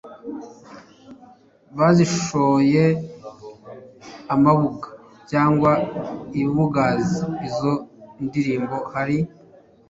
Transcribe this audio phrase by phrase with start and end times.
[1.77, 2.85] bazishoye
[4.33, 4.87] amabuga
[5.29, 5.71] cyangwa
[6.39, 7.73] ibibugazi Izo
[8.25, 9.17] ndirimbo hari